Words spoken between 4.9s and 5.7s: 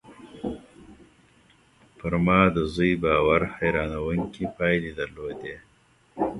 درلودې